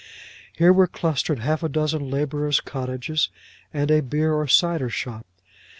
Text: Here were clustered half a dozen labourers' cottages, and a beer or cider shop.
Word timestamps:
Here 0.57 0.73
were 0.73 0.87
clustered 0.87 1.37
half 1.37 1.61
a 1.61 1.69
dozen 1.69 2.09
labourers' 2.09 2.59
cottages, 2.59 3.29
and 3.71 3.91
a 3.91 4.01
beer 4.01 4.33
or 4.33 4.47
cider 4.47 4.89
shop. 4.89 5.27